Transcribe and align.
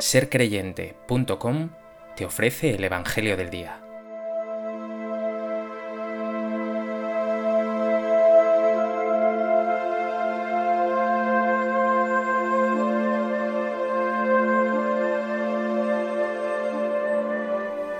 sercreyente.com 0.00 1.70
te 2.16 2.24
ofrece 2.24 2.70
el 2.74 2.84
Evangelio 2.84 3.36
del 3.36 3.50
Día. 3.50 3.80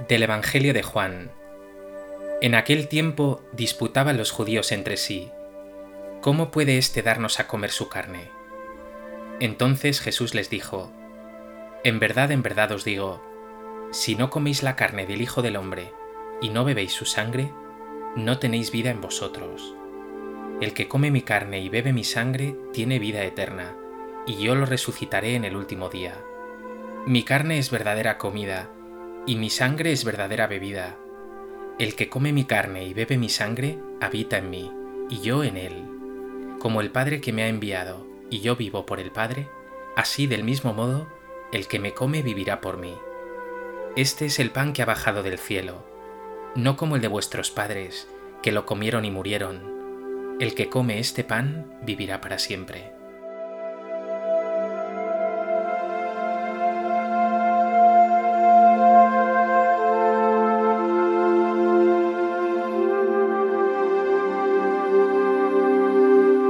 Del 0.08 0.22
Evangelio 0.22 0.72
de 0.72 0.82
Juan. 0.82 1.32
En 2.40 2.54
aquel 2.54 2.86
tiempo 2.88 3.42
disputaban 3.52 4.16
los 4.16 4.30
judíos 4.30 4.70
entre 4.70 4.96
sí, 4.96 5.30
¿cómo 6.22 6.50
puede 6.50 6.78
éste 6.78 7.02
darnos 7.02 7.40
a 7.40 7.48
comer 7.48 7.70
su 7.70 7.88
carne? 7.88 8.30
Entonces 9.40 10.00
Jesús 10.00 10.34
les 10.34 10.48
dijo, 10.48 10.92
En 11.84 12.00
verdad, 12.00 12.32
en 12.32 12.42
verdad 12.42 12.72
os 12.72 12.84
digo, 12.84 13.22
si 13.92 14.16
no 14.16 14.30
coméis 14.30 14.62
la 14.62 14.76
carne 14.76 15.06
del 15.06 15.22
Hijo 15.22 15.42
del 15.42 15.56
Hombre 15.56 15.92
y 16.40 16.50
no 16.50 16.64
bebéis 16.64 16.92
su 16.92 17.04
sangre, 17.04 17.52
no 18.16 18.38
tenéis 18.38 18.70
vida 18.72 18.90
en 18.90 19.00
vosotros. 19.00 19.74
El 20.60 20.74
que 20.74 20.88
come 20.88 21.10
mi 21.10 21.22
carne 21.22 21.60
y 21.60 21.68
bebe 21.68 21.92
mi 21.92 22.02
sangre 22.02 22.56
tiene 22.72 22.98
vida 22.98 23.22
eterna, 23.22 23.76
y 24.26 24.36
yo 24.42 24.56
lo 24.56 24.66
resucitaré 24.66 25.36
en 25.36 25.44
el 25.44 25.56
último 25.56 25.88
día. 25.88 26.14
Mi 27.06 27.22
carne 27.22 27.58
es 27.58 27.70
verdadera 27.70 28.18
comida, 28.18 28.70
y 29.24 29.36
mi 29.36 29.50
sangre 29.50 29.92
es 29.92 30.04
verdadera 30.04 30.48
bebida. 30.48 30.96
El 31.78 31.94
que 31.94 32.08
come 32.08 32.32
mi 32.32 32.44
carne 32.44 32.84
y 32.84 32.92
bebe 32.92 33.18
mi 33.18 33.28
sangre 33.28 33.78
habita 34.00 34.38
en 34.38 34.50
mí, 34.50 34.72
y 35.08 35.20
yo 35.20 35.44
en 35.44 35.56
él. 35.56 35.84
Como 36.58 36.80
el 36.80 36.90
Padre 36.90 37.20
que 37.20 37.32
me 37.32 37.44
ha 37.44 37.48
enviado 37.48 38.04
y 38.30 38.40
yo 38.40 38.56
vivo 38.56 38.84
por 38.84 38.98
el 38.98 39.12
Padre, 39.12 39.48
así 39.96 40.26
del 40.26 40.42
mismo 40.42 40.74
modo, 40.74 41.06
el 41.50 41.66
que 41.66 41.78
me 41.78 41.94
come 41.94 42.22
vivirá 42.22 42.60
por 42.60 42.76
mí. 42.76 42.94
Este 43.96 44.26
es 44.26 44.38
el 44.38 44.50
pan 44.50 44.72
que 44.72 44.82
ha 44.82 44.86
bajado 44.86 45.22
del 45.22 45.38
cielo, 45.38 45.82
no 46.54 46.76
como 46.76 46.96
el 46.96 47.02
de 47.02 47.08
vuestros 47.08 47.50
padres, 47.50 48.06
que 48.42 48.52
lo 48.52 48.66
comieron 48.66 49.04
y 49.04 49.10
murieron. 49.10 50.36
El 50.40 50.54
que 50.54 50.68
come 50.68 50.98
este 50.98 51.24
pan 51.24 51.78
vivirá 51.82 52.20
para 52.20 52.38
siempre. 52.38 52.92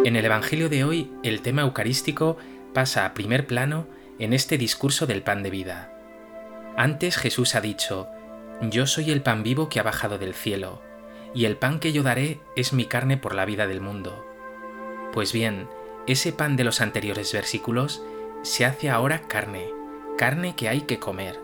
En 0.04 0.16
el 0.16 0.24
Evangelio 0.24 0.68
de 0.68 0.84
hoy, 0.84 1.10
el 1.22 1.42
tema 1.42 1.62
eucarístico 1.62 2.36
pasa 2.72 3.04
a 3.04 3.14
primer 3.14 3.46
plano 3.46 3.86
en 4.18 4.32
este 4.32 4.58
discurso 4.58 5.06
del 5.06 5.22
pan 5.22 5.42
de 5.42 5.50
vida. 5.50 5.92
Antes 6.76 7.16
Jesús 7.16 7.54
ha 7.54 7.60
dicho, 7.60 8.08
Yo 8.60 8.86
soy 8.86 9.10
el 9.10 9.22
pan 9.22 9.42
vivo 9.42 9.68
que 9.68 9.80
ha 9.80 9.82
bajado 9.82 10.18
del 10.18 10.34
cielo, 10.34 10.82
y 11.34 11.44
el 11.44 11.56
pan 11.56 11.78
que 11.78 11.92
yo 11.92 12.02
daré 12.02 12.40
es 12.56 12.72
mi 12.72 12.86
carne 12.86 13.16
por 13.16 13.34
la 13.34 13.44
vida 13.44 13.66
del 13.66 13.80
mundo. 13.80 14.24
Pues 15.12 15.32
bien, 15.32 15.68
ese 16.06 16.32
pan 16.32 16.56
de 16.56 16.64
los 16.64 16.80
anteriores 16.80 17.32
versículos 17.32 18.02
se 18.42 18.64
hace 18.64 18.90
ahora 18.90 19.22
carne, 19.22 19.70
carne 20.16 20.56
que 20.56 20.68
hay 20.68 20.82
que 20.82 20.98
comer. 20.98 21.38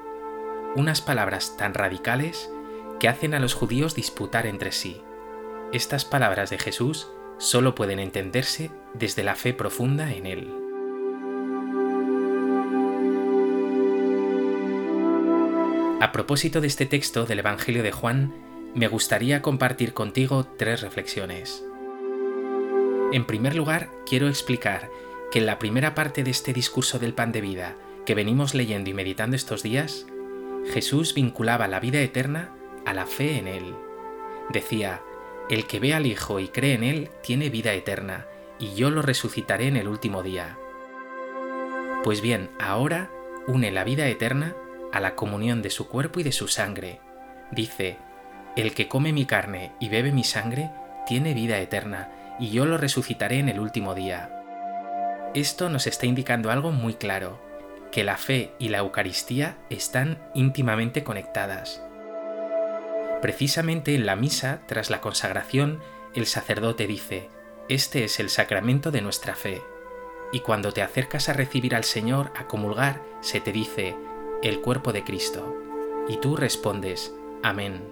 Unas 0.74 1.00
palabras 1.00 1.56
tan 1.56 1.74
radicales 1.74 2.50
que 2.98 3.08
hacen 3.08 3.34
a 3.34 3.40
los 3.40 3.54
judíos 3.54 3.94
disputar 3.94 4.46
entre 4.46 4.72
sí. 4.72 5.02
Estas 5.72 6.04
palabras 6.04 6.50
de 6.50 6.58
Jesús 6.58 7.08
solo 7.38 7.74
pueden 7.74 7.98
entenderse 7.98 8.70
desde 8.94 9.24
la 9.24 9.34
fe 9.34 9.54
profunda 9.54 10.12
en 10.12 10.26
Él. 10.26 10.63
A 16.04 16.12
propósito 16.12 16.60
de 16.60 16.66
este 16.66 16.84
texto 16.84 17.24
del 17.24 17.38
Evangelio 17.38 17.82
de 17.82 17.90
Juan, 17.90 18.34
me 18.74 18.88
gustaría 18.88 19.40
compartir 19.40 19.94
contigo 19.94 20.44
tres 20.44 20.82
reflexiones. 20.82 21.64
En 23.10 23.24
primer 23.24 23.56
lugar, 23.56 23.88
quiero 24.04 24.28
explicar 24.28 24.90
que 25.32 25.38
en 25.38 25.46
la 25.46 25.58
primera 25.58 25.94
parte 25.94 26.22
de 26.22 26.30
este 26.30 26.52
discurso 26.52 26.98
del 26.98 27.14
pan 27.14 27.32
de 27.32 27.40
vida 27.40 27.76
que 28.04 28.14
venimos 28.14 28.52
leyendo 28.54 28.90
y 28.90 28.92
meditando 28.92 29.34
estos 29.34 29.62
días, 29.62 30.04
Jesús 30.74 31.14
vinculaba 31.14 31.68
la 31.68 31.80
vida 31.80 32.02
eterna 32.02 32.54
a 32.84 32.92
la 32.92 33.06
fe 33.06 33.38
en 33.38 33.48
Él. 33.48 33.74
Decía, 34.50 35.00
el 35.48 35.66
que 35.66 35.80
ve 35.80 35.94
al 35.94 36.04
Hijo 36.04 36.38
y 36.38 36.48
cree 36.48 36.74
en 36.74 36.84
Él 36.84 37.08
tiene 37.22 37.48
vida 37.48 37.72
eterna, 37.72 38.26
y 38.58 38.74
yo 38.74 38.90
lo 38.90 39.00
resucitaré 39.00 39.68
en 39.68 39.76
el 39.78 39.88
último 39.88 40.22
día. 40.22 40.58
Pues 42.02 42.20
bien, 42.20 42.50
ahora 42.60 43.10
une 43.46 43.70
la 43.70 43.84
vida 43.84 44.06
eterna 44.06 44.54
a 44.94 45.00
la 45.00 45.16
comunión 45.16 45.60
de 45.60 45.70
su 45.70 45.88
cuerpo 45.88 46.20
y 46.20 46.22
de 46.22 46.30
su 46.30 46.46
sangre. 46.46 47.00
Dice, 47.50 47.98
el 48.56 48.74
que 48.74 48.86
come 48.86 49.12
mi 49.12 49.26
carne 49.26 49.72
y 49.80 49.88
bebe 49.88 50.12
mi 50.12 50.22
sangre 50.22 50.70
tiene 51.04 51.34
vida 51.34 51.58
eterna, 51.58 52.36
y 52.38 52.50
yo 52.50 52.64
lo 52.64 52.78
resucitaré 52.78 53.40
en 53.40 53.48
el 53.48 53.58
último 53.58 53.96
día. 53.96 54.30
Esto 55.34 55.68
nos 55.68 55.88
está 55.88 56.06
indicando 56.06 56.52
algo 56.52 56.70
muy 56.70 56.94
claro, 56.94 57.40
que 57.90 58.04
la 58.04 58.16
fe 58.16 58.52
y 58.60 58.68
la 58.68 58.78
Eucaristía 58.78 59.58
están 59.68 60.22
íntimamente 60.32 61.02
conectadas. 61.02 61.82
Precisamente 63.20 63.96
en 63.96 64.06
la 64.06 64.14
misa, 64.14 64.60
tras 64.68 64.90
la 64.90 65.00
consagración, 65.00 65.80
el 66.14 66.26
sacerdote 66.26 66.86
dice, 66.86 67.30
Este 67.68 68.04
es 68.04 68.20
el 68.20 68.30
sacramento 68.30 68.92
de 68.92 69.00
nuestra 69.00 69.34
fe. 69.34 69.60
Y 70.32 70.40
cuando 70.40 70.70
te 70.70 70.82
acercas 70.82 71.28
a 71.28 71.32
recibir 71.32 71.74
al 71.74 71.84
Señor, 71.84 72.30
a 72.36 72.46
comulgar, 72.46 73.02
se 73.20 73.40
te 73.40 73.50
dice, 73.50 73.96
el 74.48 74.60
cuerpo 74.60 74.92
de 74.92 75.04
Cristo. 75.04 75.56
Y 76.08 76.18
tú 76.18 76.36
respondes, 76.36 77.14
Amén. 77.42 77.82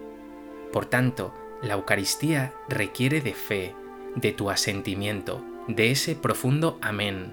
Por 0.73 0.87
tanto, 0.87 1.35
la 1.63 1.75
Eucaristía 1.75 2.53
requiere 2.69 3.21
de 3.21 3.35
fe, 3.35 3.75
de 4.17 4.33
tu 4.33 4.51
asentimiento, 4.51 5.43
de 5.67 5.91
ese 5.91 6.15
profundo 6.15 6.79
Amén. 6.83 7.33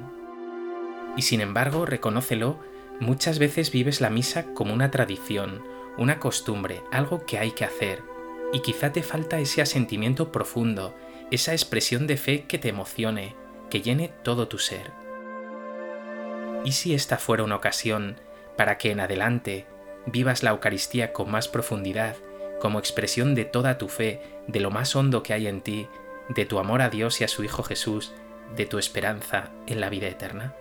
Y 1.17 1.23
sin 1.23 1.41
embargo, 1.41 1.85
reconócelo, 1.85 2.59
muchas 2.99 3.39
veces 3.39 3.71
vives 3.71 3.99
la 3.99 4.09
misa 4.09 4.53
como 4.53 4.73
una 4.73 4.89
tradición, 4.89 5.63
una 5.97 6.19
costumbre, 6.19 6.81
algo 6.91 7.25
que 7.25 7.39
hay 7.39 7.51
que 7.51 7.65
hacer, 7.65 8.01
y 8.53 8.61
quizá 8.61 8.93
te 8.93 9.03
falta 9.03 9.39
ese 9.39 9.61
asentimiento 9.61 10.31
profundo, 10.31 10.95
esa 11.29 11.51
expresión 11.51 12.07
de 12.07 12.15
fe 12.15 12.45
que 12.45 12.57
te 12.57 12.69
emocione, 12.69 13.35
que 13.69 13.81
llene 13.81 14.13
todo 14.23 14.47
tu 14.47 14.59
ser. 14.59 14.91
¿Y 16.63 16.71
si 16.71 16.93
esta 16.93 17.17
fuera 17.17 17.43
una 17.43 17.55
ocasión 17.55 18.17
para 18.59 18.77
que 18.77 18.91
en 18.91 18.99
adelante 18.99 19.65
vivas 20.05 20.43
la 20.43 20.49
Eucaristía 20.49 21.13
con 21.13 21.31
más 21.31 21.47
profundidad, 21.47 22.17
como 22.59 22.77
expresión 22.77 23.33
de 23.33 23.45
toda 23.45 23.77
tu 23.77 23.87
fe, 23.87 24.19
de 24.47 24.59
lo 24.59 24.69
más 24.69 24.97
hondo 24.97 25.23
que 25.23 25.31
hay 25.31 25.47
en 25.47 25.61
ti, 25.61 25.87
de 26.27 26.45
tu 26.45 26.59
amor 26.59 26.81
a 26.81 26.89
Dios 26.89 27.21
y 27.21 27.23
a 27.23 27.29
su 27.29 27.45
Hijo 27.45 27.63
Jesús, 27.63 28.11
de 28.57 28.65
tu 28.65 28.77
esperanza 28.77 29.53
en 29.65 29.79
la 29.79 29.89
vida 29.89 30.07
eterna? 30.07 30.55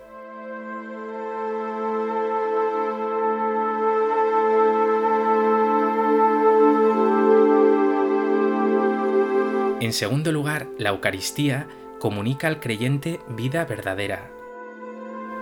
En 9.81 9.91
segundo 9.91 10.31
lugar, 10.31 10.67
la 10.77 10.91
Eucaristía 10.91 11.67
comunica 11.99 12.47
al 12.47 12.61
creyente 12.61 13.19
vida 13.27 13.65
verdadera. 13.65 14.38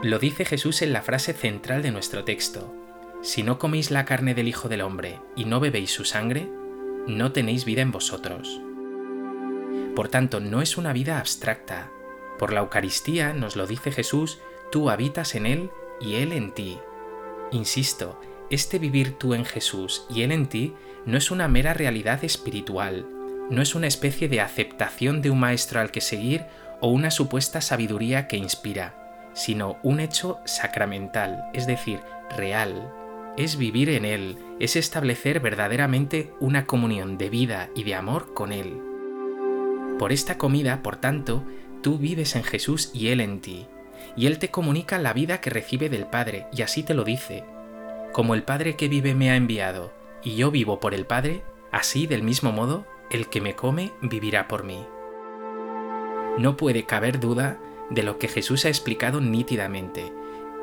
Lo 0.03 0.19
dice 0.19 0.45
Jesús 0.45 0.83
en 0.83 0.93
la 0.93 1.01
frase 1.01 1.33
central 1.33 1.81
de 1.81 1.91
nuestro 1.91 2.23
texto. 2.23 2.71
Si 3.23 3.41
no 3.41 3.57
coméis 3.57 3.89
la 3.89 4.05
carne 4.05 4.35
del 4.35 4.47
Hijo 4.47 4.69
del 4.69 4.81
Hombre 4.81 5.19
y 5.35 5.45
no 5.45 5.59
bebéis 5.59 5.91
su 5.91 6.05
sangre, 6.05 6.47
no 7.07 7.31
tenéis 7.31 7.65
vida 7.65 7.81
en 7.81 7.91
vosotros. 7.91 8.61
Por 9.95 10.07
tanto, 10.09 10.39
no 10.39 10.61
es 10.61 10.77
una 10.77 10.93
vida 10.93 11.17
abstracta. 11.17 11.89
Por 12.37 12.53
la 12.53 12.59
Eucaristía, 12.59 13.33
nos 13.33 13.55
lo 13.55 13.65
dice 13.65 13.91
Jesús, 13.91 14.37
tú 14.71 14.91
habitas 14.91 15.33
en 15.33 15.47
Él 15.47 15.71
y 15.99 16.17
Él 16.17 16.31
en 16.31 16.51
ti. 16.51 16.77
Insisto, 17.51 18.21
este 18.51 18.77
vivir 18.77 19.17
tú 19.17 19.33
en 19.33 19.45
Jesús 19.45 20.05
y 20.11 20.21
Él 20.21 20.31
en 20.31 20.45
ti 20.45 20.75
no 21.07 21.17
es 21.17 21.31
una 21.31 21.47
mera 21.47 21.73
realidad 21.73 22.23
espiritual, 22.23 23.07
no 23.49 23.63
es 23.63 23.73
una 23.73 23.87
especie 23.87 24.29
de 24.29 24.41
aceptación 24.41 25.23
de 25.23 25.31
un 25.31 25.39
maestro 25.39 25.79
al 25.79 25.89
que 25.89 26.01
seguir 26.01 26.45
o 26.81 26.89
una 26.89 27.09
supuesta 27.09 27.61
sabiduría 27.61 28.27
que 28.27 28.37
inspira, 28.37 29.06
sino 29.37 29.77
un 29.83 29.99
hecho 29.99 30.39
sacramental, 30.45 31.45
es 31.53 31.67
decir, 31.67 31.99
real. 32.35 32.91
Es 33.37 33.55
vivir 33.55 33.89
en 33.89 34.03
Él, 34.03 34.39
es 34.59 34.75
establecer 34.75 35.39
verdaderamente 35.39 36.33
una 36.39 36.65
comunión 36.65 37.19
de 37.19 37.29
vida 37.29 37.69
y 37.75 37.83
de 37.83 37.93
amor 37.93 38.33
con 38.33 38.51
Él. 38.51 38.81
Por 39.99 40.11
esta 40.11 40.39
comida, 40.39 40.81
por 40.81 40.95
tanto, 40.95 41.43
tú 41.83 41.99
vives 41.99 42.35
en 42.35 42.43
Jesús 42.43 42.89
y 42.95 43.09
Él 43.09 43.21
en 43.21 43.39
ti, 43.39 43.67
y 44.15 44.25
Él 44.25 44.39
te 44.39 44.49
comunica 44.49 44.97
la 44.97 45.13
vida 45.13 45.39
que 45.39 45.51
recibe 45.51 45.87
del 45.87 46.07
Padre, 46.07 46.47
y 46.51 46.63
así 46.63 46.81
te 46.81 46.95
lo 46.95 47.03
dice. 47.03 47.43
Como 48.13 48.33
el 48.33 48.41
Padre 48.41 48.75
que 48.75 48.87
vive 48.87 49.13
me 49.13 49.29
ha 49.29 49.35
enviado, 49.35 49.93
y 50.23 50.35
yo 50.35 50.49
vivo 50.49 50.79
por 50.79 50.95
el 50.95 51.05
Padre, 51.05 51.43
así 51.71 52.07
del 52.07 52.23
mismo 52.23 52.51
modo 52.51 52.87
el 53.11 53.27
que 53.29 53.39
me 53.39 53.55
come 53.55 53.91
vivirá 54.01 54.47
por 54.47 54.63
mí. 54.63 54.83
No 56.39 56.57
puede 56.57 56.85
caber 56.87 57.19
duda 57.19 57.59
de 57.89 58.03
lo 58.03 58.17
que 58.17 58.27
Jesús 58.27 58.65
ha 58.65 58.69
explicado 58.69 59.21
nítidamente, 59.21 60.13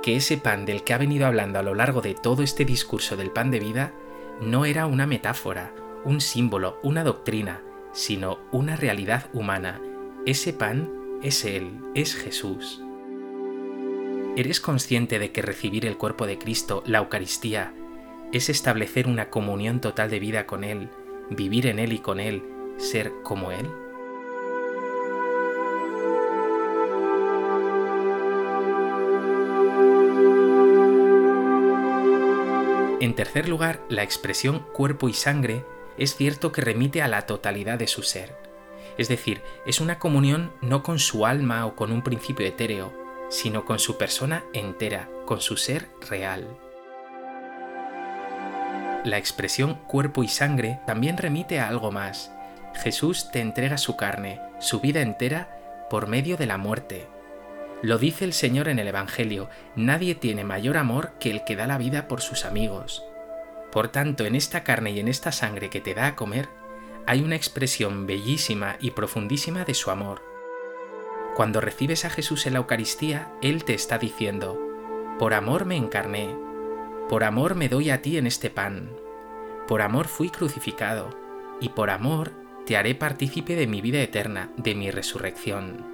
que 0.03 0.17
ese 0.17 0.37
pan 0.37 0.67
del 0.67 0.85
que 0.85 0.93
ha 0.93 0.99
venido 0.99 1.27
hablando 1.27 1.59
a 1.59 1.63
lo 1.63 1.75
largo 1.75 2.03
de 2.03 2.15
todo 2.15 2.43
este 2.43 2.65
discurso 2.65 3.17
del 3.17 3.31
pan 3.31 3.51
de 3.51 3.61
vida 3.61 3.95
no 4.41 4.65
era 4.65 4.87
una 4.87 5.07
metáfora, 5.07 5.75
un 6.05 6.21
símbolo, 6.21 6.79
una 6.83 7.05
doctrina, 7.05 7.63
sino 7.93 8.39
una 8.53 8.77
realidad 8.77 9.31
humana. 9.33 9.81
Ese 10.27 10.53
pan 10.53 10.91
es 11.23 11.45
Él, 11.45 11.79
es 11.95 12.15
Jesús. 12.15 12.83
¿Eres 14.37 14.61
consciente 14.61 15.19
de 15.19 15.31
que 15.31 15.43
recibir 15.43 15.87
el 15.87 15.97
cuerpo 15.97 16.27
de 16.27 16.39
Cristo, 16.39 16.83
la 16.87 16.99
Eucaristía, 16.99 17.73
es 18.33 18.49
establecer 18.51 19.07
una 19.07 19.31
comunión 19.31 19.81
total 19.81 20.11
de 20.11 20.19
vida 20.19 20.45
con 20.45 20.65
Él, 20.65 20.91
vivir 21.31 21.67
en 21.67 21.79
Él 21.79 21.93
y 21.93 22.01
con 22.01 22.19
Él, 22.19 22.43
ser 22.77 23.13
como 23.23 23.53
Él? 23.53 23.71
En 33.05 33.15
tercer 33.15 33.51
lugar, 33.51 33.83
la 33.91 34.03
expresión 34.03 34.61
cuerpo 34.73 35.11
y 35.11 35.13
sangre 35.13 35.63
es 35.99 36.17
cierto 36.17 36.53
que 36.53 36.63
remite 36.63 37.03
a 37.03 37.07
la 37.07 37.27
totalidad 37.27 37.79
de 37.79 37.87
su 37.87 38.03
ser. 38.03 38.35
Es 38.97 39.09
decir, 39.09 39.43
es 39.67 39.83
una 39.83 39.99
comunión 39.99 40.55
no 40.63 40.83
con 40.83 40.99
su 40.99 41.27
alma 41.27 41.67
o 41.67 41.77
con 41.77 41.93
un 41.93 42.01
principio 42.01 42.47
etéreo, 42.47 42.95
sino 43.29 43.67
con 43.67 43.79
su 43.79 43.99
persona 43.99 44.43
entera, 44.55 45.11
con 45.27 45.43
su 45.43 45.59
ser 45.59 45.91
real. 46.09 46.57
La 49.05 49.19
expresión 49.19 49.75
cuerpo 49.87 50.25
y 50.25 50.29
sangre 50.29 50.81
también 50.87 51.19
remite 51.19 51.61
a 51.61 51.69
algo 51.69 51.93
más. 51.93 52.33
Jesús 52.75 53.31
te 53.31 53.41
entrega 53.41 53.77
su 53.77 53.99
carne, 53.99 54.41
su 54.61 54.81
vida 54.81 55.03
entera, 55.03 55.87
por 55.91 56.07
medio 56.07 56.39
de 56.39 56.47
la 56.47 56.57
muerte. 56.57 57.07
Lo 57.85 57.99
dice 57.99 58.25
el 58.25 58.33
Señor 58.33 58.69
en 58.69 58.79
el 58.79 58.89
Evangelio, 58.89 59.51
nadie 59.77 60.15
tiene 60.15 60.43
mayor 60.43 60.79
amor 60.79 61.11
que 61.21 61.31
el 61.31 61.45
que 61.45 61.55
da 61.55 61.67
la 61.67 61.77
vida 61.77 62.09
por 62.09 62.23
sus 62.23 62.47
amigos. 62.47 63.05
Por 63.71 63.89
tanto, 63.89 64.25
en 64.25 64.35
esta 64.35 64.65
carne 64.65 64.93
y 64.93 65.01
en 65.01 65.09
esta 65.09 65.33
sangre 65.33 65.69
que 65.69 65.83
te 65.83 65.93
da 65.93 66.07
a 66.07 66.17
comer, 66.17 66.49
hay 67.07 67.21
una 67.21 67.37
expresión 67.37 68.07
bellísima 68.07 68.79
y 68.81 68.93
profundísima 68.93 69.67
de 69.67 69.75
su 69.75 69.91
amor. 69.91 70.23
Cuando 71.37 71.61
recibes 71.61 72.07
a 72.07 72.11
Jesús 72.11 72.47
en 72.47 72.55
la 72.55 72.61
Eucaristía, 72.61 73.31
Él 73.43 73.65
te 73.65 73.75
está 73.75 73.99
diciendo, 73.99 74.59
por 75.19 75.35
amor 75.35 75.67
me 75.67 75.77
encarné, 75.77 76.35
por 77.11 77.23
amor 77.23 77.55
me 77.55 77.69
doy 77.69 77.91
a 77.91 78.01
ti 78.01 78.17
en 78.17 78.27
este 78.27 78.49
pan. 78.49 78.97
Por 79.69 79.83
amor 79.83 80.09
fui 80.09 80.31
crucificado, 80.31 81.11
y 81.61 81.69
por 81.69 81.91
amor 81.91 82.33
te 82.65 82.79
haré 82.79 82.95
partícipe 82.95 83.57
de 83.57 83.67
mi 83.67 83.83
vida 83.83 84.01
eterna, 84.01 84.49
de 84.57 84.75
mi 84.75 84.91
resurrección. 84.91 85.94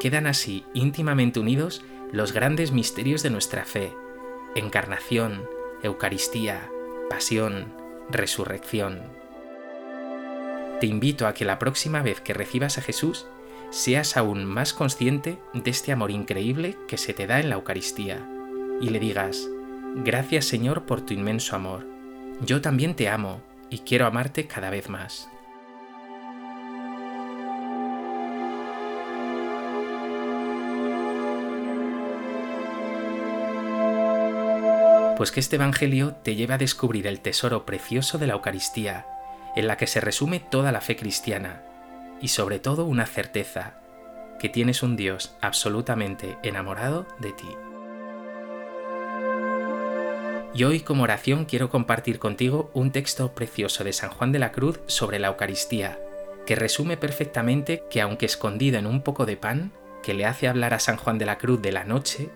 Quedan 0.00 0.26
así 0.26 0.64
íntimamente 0.74 1.40
unidos 1.40 1.82
los 2.12 2.32
grandes 2.32 2.72
misterios 2.72 3.22
de 3.22 3.30
nuestra 3.30 3.64
fe, 3.64 3.92
encarnación, 4.54 5.44
Eucaristía, 5.82 6.70
pasión, 7.10 7.72
resurrección. 8.10 9.02
Te 10.80 10.86
invito 10.86 11.26
a 11.26 11.34
que 11.34 11.44
la 11.44 11.58
próxima 11.58 12.02
vez 12.02 12.20
que 12.20 12.34
recibas 12.34 12.78
a 12.78 12.82
Jesús 12.82 13.26
seas 13.70 14.16
aún 14.16 14.44
más 14.44 14.72
consciente 14.72 15.38
de 15.52 15.70
este 15.70 15.92
amor 15.92 16.10
increíble 16.10 16.76
que 16.86 16.98
se 16.98 17.12
te 17.12 17.26
da 17.26 17.40
en 17.40 17.48
la 17.48 17.56
Eucaristía 17.56 18.26
y 18.80 18.90
le 18.90 19.00
digas, 19.00 19.48
gracias 19.96 20.44
Señor 20.44 20.86
por 20.86 21.00
tu 21.00 21.14
inmenso 21.14 21.56
amor. 21.56 21.86
Yo 22.40 22.60
también 22.60 22.94
te 22.94 23.08
amo 23.08 23.42
y 23.70 23.80
quiero 23.80 24.06
amarte 24.06 24.46
cada 24.46 24.70
vez 24.70 24.88
más. 24.88 25.28
Pues 35.18 35.32
que 35.32 35.40
este 35.40 35.56
Evangelio 35.56 36.14
te 36.22 36.36
lleve 36.36 36.54
a 36.54 36.58
descubrir 36.58 37.08
el 37.08 37.18
tesoro 37.18 37.66
precioso 37.66 38.18
de 38.18 38.28
la 38.28 38.34
Eucaristía, 38.34 39.04
en 39.56 39.66
la 39.66 39.76
que 39.76 39.88
se 39.88 40.00
resume 40.00 40.38
toda 40.38 40.70
la 40.70 40.80
fe 40.80 40.94
cristiana, 40.94 41.64
y 42.22 42.28
sobre 42.28 42.60
todo 42.60 42.84
una 42.84 43.04
certeza, 43.04 43.80
que 44.38 44.48
tienes 44.48 44.84
un 44.84 44.94
Dios 44.94 45.36
absolutamente 45.40 46.38
enamorado 46.44 47.04
de 47.18 47.32
ti. 47.32 47.48
Y 50.54 50.62
hoy 50.62 50.80
como 50.80 51.02
oración 51.02 51.46
quiero 51.46 51.68
compartir 51.68 52.20
contigo 52.20 52.70
un 52.72 52.92
texto 52.92 53.34
precioso 53.34 53.82
de 53.82 53.92
San 53.92 54.10
Juan 54.10 54.30
de 54.30 54.38
la 54.38 54.52
Cruz 54.52 54.78
sobre 54.86 55.18
la 55.18 55.28
Eucaristía, 55.28 55.98
que 56.46 56.54
resume 56.54 56.96
perfectamente 56.96 57.82
que 57.90 58.00
aunque 58.00 58.26
escondido 58.26 58.78
en 58.78 58.86
un 58.86 59.02
poco 59.02 59.26
de 59.26 59.36
pan, 59.36 59.72
que 60.00 60.14
le 60.14 60.26
hace 60.26 60.46
hablar 60.46 60.74
a 60.74 60.78
San 60.78 60.96
Juan 60.96 61.18
de 61.18 61.26
la 61.26 61.38
Cruz 61.38 61.60
de 61.60 61.72
la 61.72 61.82
noche, 61.82 62.30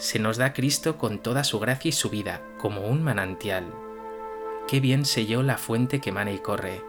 se 0.00 0.18
nos 0.18 0.36
da 0.36 0.52
Cristo 0.52 0.98
con 0.98 1.20
toda 1.20 1.44
su 1.44 1.60
gracia 1.60 1.90
y 1.90 1.92
su 1.92 2.10
vida, 2.10 2.42
como 2.58 2.88
un 2.88 3.04
manantial. 3.04 3.72
Qué 4.66 4.80
bien 4.80 5.04
sé 5.04 5.26
yo 5.26 5.44
la 5.44 5.56
fuente 5.56 6.00
que 6.00 6.10
mana 6.10 6.32
y 6.32 6.40
corre, 6.40 6.82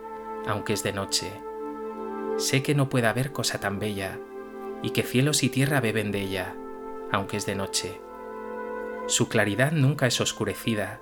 aunque 0.48 0.74
es 0.74 0.82
de 0.82 0.94
noche. 0.94 1.32
Sé 2.38 2.64
que 2.64 2.74
no 2.74 2.90
puede 2.90 3.06
haber 3.06 3.32
cosa 3.32 3.60
tan 3.60 3.78
bella, 3.78 4.20
y 4.82 4.90
que 4.90 5.04
cielos 5.04 5.44
y 5.44 5.50
tierra 5.50 5.80
beben 5.80 6.12
de 6.12 6.22
ella, 6.22 6.56
aunque 7.12 7.38
es 7.38 7.46
de 7.46 7.54
noche 7.54 8.02
su 9.08 9.28
claridad 9.28 9.72
nunca 9.72 10.08
es 10.08 10.22
oscurecida, 10.22 11.02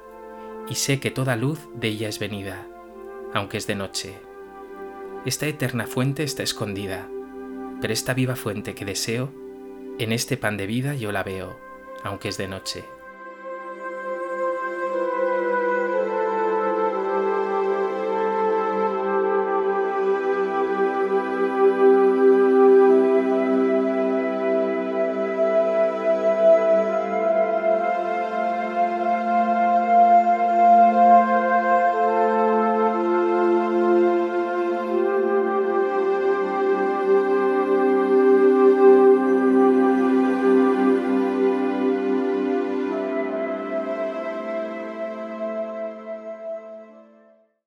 y 0.68 0.76
sé 0.76 1.00
que 1.00 1.12
toda 1.12 1.36
luz 1.36 1.60
de 1.76 1.90
ella 1.90 2.10
es 2.10 2.18
venida, 2.18 2.68
aunque 3.34 3.58
es 3.58 3.68
de 3.68 3.76
noche. 3.76 4.18
Esta 5.26 5.46
eterna 5.48 5.86
fuente 5.86 6.24
está 6.24 6.42
escondida, 6.42 7.08
pero 7.82 7.94
esta 7.94 8.14
viva 8.14 8.36
fuente 8.36 8.74
que 8.74 8.86
deseo, 8.86 9.32
en 10.00 10.12
este 10.12 10.38
pan 10.38 10.58
de 10.58 10.66
vida 10.66 10.96
yo 10.96 11.12
la 11.12 11.24
veo, 11.24 11.60
aunque 12.04 12.30
es 12.30 12.38
de 12.38 12.48
noche. 12.48 12.99